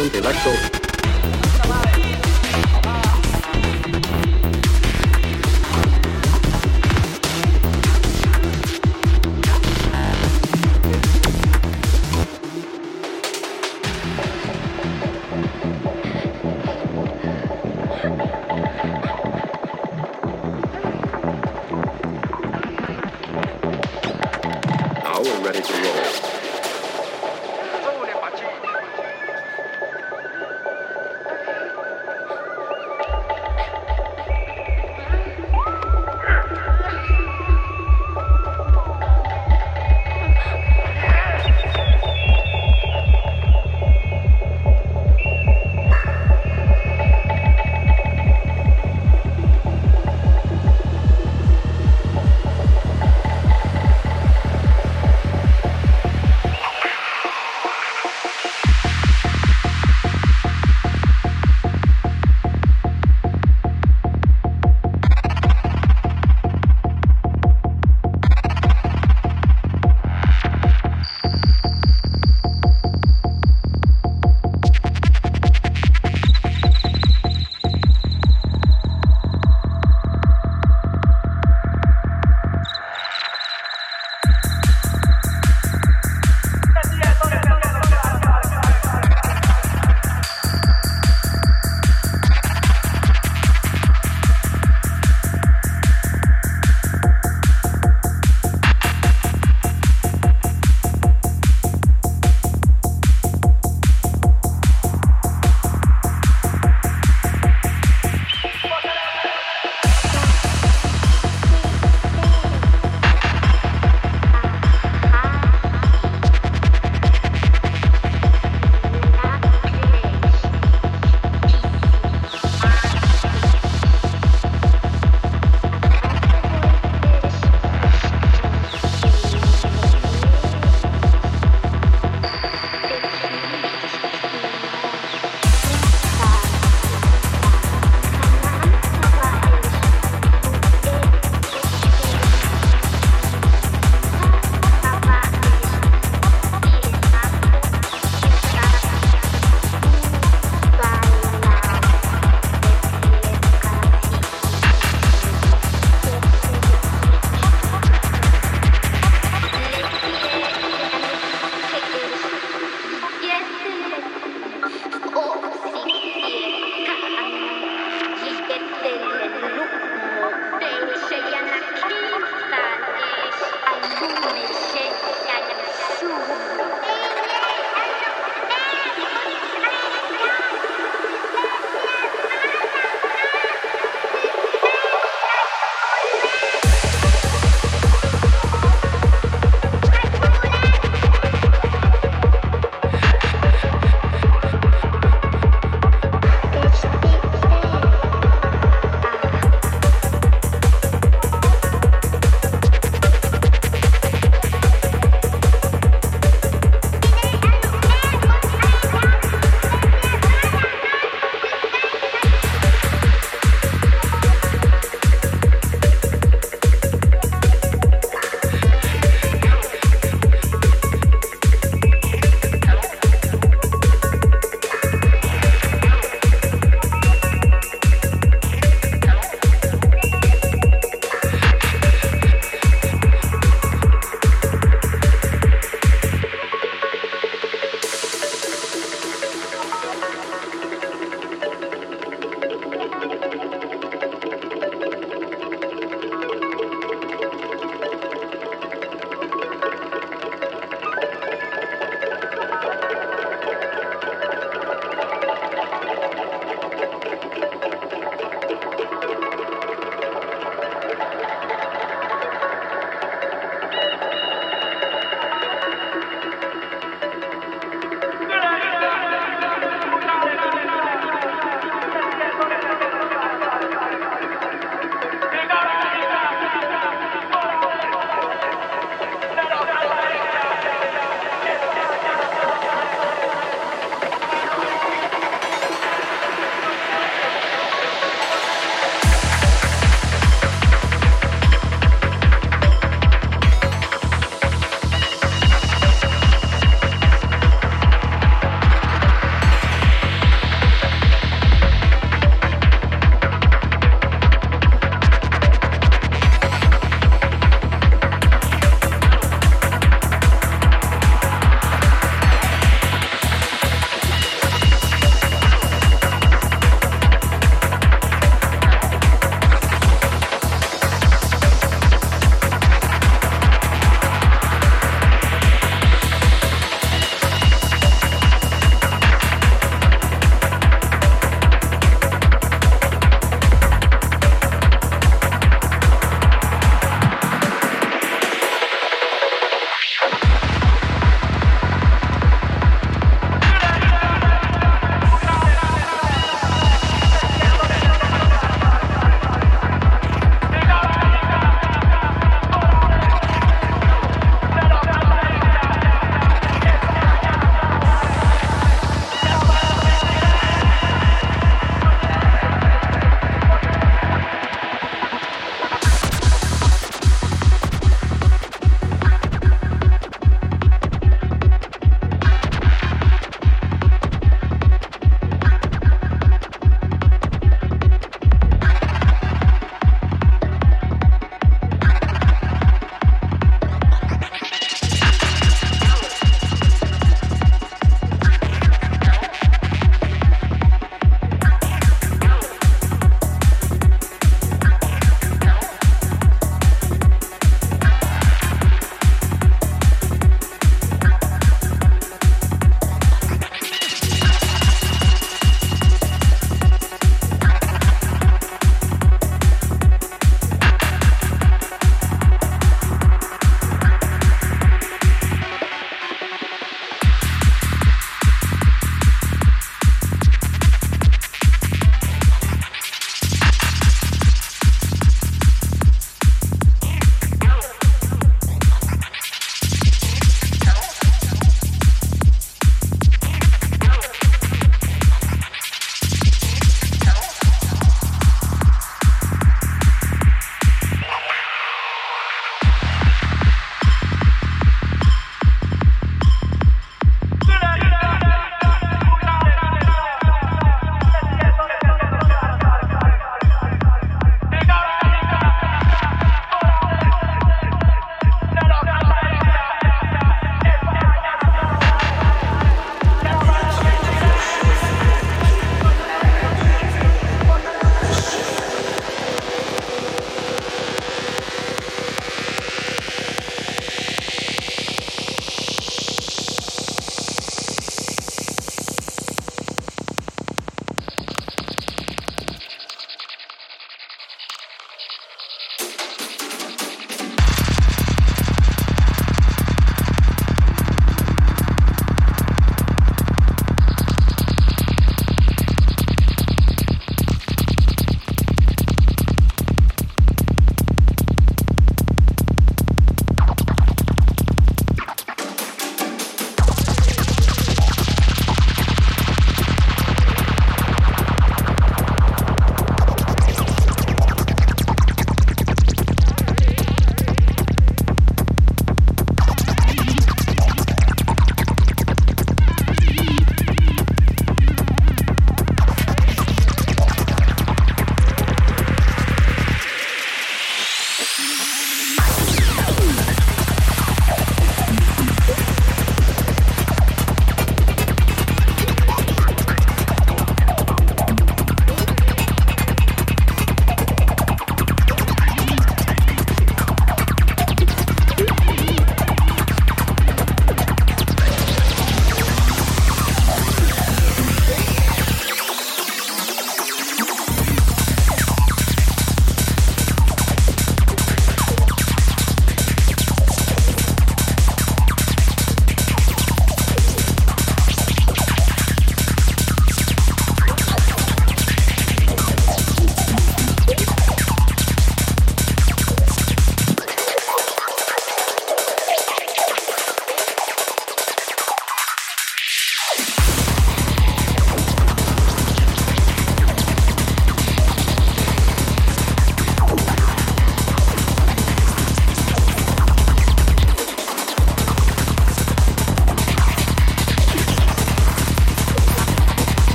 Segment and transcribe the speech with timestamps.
[0.00, 0.69] patient electro